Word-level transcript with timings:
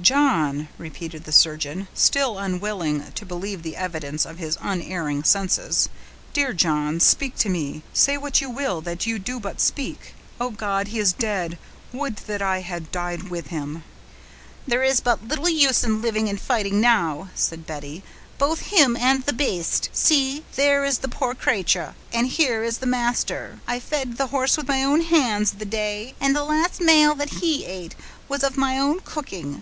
"John!" 0.00 0.68
repeated 0.78 1.24
the 1.24 1.32
surgeon, 1.32 1.86
still 1.92 2.38
unwilling 2.38 3.12
to 3.12 3.26
believe 3.26 3.62
the 3.62 3.76
evidence 3.76 4.24
of 4.24 4.38
his 4.38 4.56
unerring 4.62 5.22
senses. 5.22 5.90
"Dear 6.32 6.54
John, 6.54 6.98
speak 6.98 7.36
to 7.40 7.50
me; 7.50 7.82
say 7.92 8.16
what 8.16 8.40
you 8.40 8.48
will, 8.48 8.80
that 8.80 9.06
you 9.06 9.18
do 9.18 9.38
but 9.38 9.60
speak. 9.60 10.14
Oh, 10.40 10.48
God! 10.48 10.88
he 10.88 10.98
is 10.98 11.12
dead; 11.12 11.58
would 11.92 12.16
that 12.26 12.40
I 12.40 12.62
had 12.62 12.90
died 12.90 13.24
with 13.24 13.48
him!" 13.48 13.84
"There 14.66 14.82
is 14.82 15.00
but 15.00 15.28
little 15.28 15.46
use 15.50 15.84
in 15.84 16.00
living 16.00 16.26
and 16.30 16.40
fighting 16.40 16.80
now," 16.80 17.28
said 17.34 17.66
Betty. 17.66 18.02
"Both 18.38 18.60
him 18.72 18.96
and 18.96 19.24
the 19.24 19.34
baste! 19.34 19.90
see, 19.92 20.46
there 20.54 20.86
is 20.86 21.00
the 21.00 21.06
poor 21.08 21.34
cratur, 21.34 21.92
and 22.14 22.28
here 22.28 22.64
is 22.64 22.78
the 22.78 22.86
master! 22.86 23.60
I 23.68 23.78
fed 23.80 24.16
the 24.16 24.28
horse 24.28 24.56
with 24.56 24.68
my 24.68 24.82
own 24.82 25.02
hands, 25.02 25.50
the 25.52 25.66
day; 25.66 26.14
and 26.18 26.34
the 26.34 26.44
last 26.44 26.80
male 26.80 27.14
that 27.16 27.42
he 27.44 27.66
ate 27.66 27.94
was 28.26 28.42
of 28.42 28.56
my 28.56 28.78
own 28.78 29.00
cooking. 29.00 29.54